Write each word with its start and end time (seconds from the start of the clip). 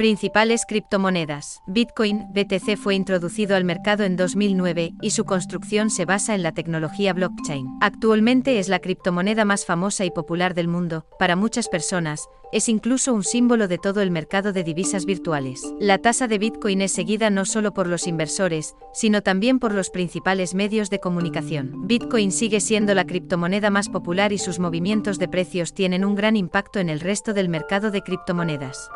Principales 0.00 0.64
criptomonedas. 0.66 1.60
Bitcoin, 1.66 2.32
BTC 2.32 2.78
fue 2.78 2.94
introducido 2.94 3.54
al 3.54 3.64
mercado 3.64 4.04
en 4.04 4.16
2009 4.16 4.94
y 5.02 5.10
su 5.10 5.26
construcción 5.26 5.90
se 5.90 6.06
basa 6.06 6.34
en 6.34 6.42
la 6.42 6.52
tecnología 6.52 7.12
blockchain. 7.12 7.66
Actualmente 7.82 8.58
es 8.58 8.70
la 8.70 8.78
criptomoneda 8.78 9.44
más 9.44 9.66
famosa 9.66 10.06
y 10.06 10.10
popular 10.10 10.54
del 10.54 10.68
mundo, 10.68 11.04
para 11.18 11.36
muchas 11.36 11.68
personas, 11.68 12.30
es 12.50 12.70
incluso 12.70 13.12
un 13.12 13.24
símbolo 13.24 13.68
de 13.68 13.76
todo 13.76 14.00
el 14.00 14.10
mercado 14.10 14.54
de 14.54 14.64
divisas 14.64 15.04
virtuales. 15.04 15.60
La 15.78 15.98
tasa 15.98 16.28
de 16.28 16.38
Bitcoin 16.38 16.80
es 16.80 16.92
seguida 16.92 17.28
no 17.28 17.44
solo 17.44 17.74
por 17.74 17.86
los 17.86 18.06
inversores, 18.06 18.76
sino 18.94 19.20
también 19.20 19.58
por 19.58 19.74
los 19.74 19.90
principales 19.90 20.54
medios 20.54 20.88
de 20.88 20.98
comunicación. 20.98 21.86
Bitcoin 21.86 22.32
sigue 22.32 22.60
siendo 22.60 22.94
la 22.94 23.04
criptomoneda 23.04 23.68
más 23.68 23.90
popular 23.90 24.32
y 24.32 24.38
sus 24.38 24.60
movimientos 24.60 25.18
de 25.18 25.28
precios 25.28 25.74
tienen 25.74 26.06
un 26.06 26.14
gran 26.14 26.36
impacto 26.36 26.78
en 26.78 26.88
el 26.88 27.00
resto 27.00 27.34
del 27.34 27.50
mercado 27.50 27.90
de 27.90 28.00
criptomonedas. 28.00 28.88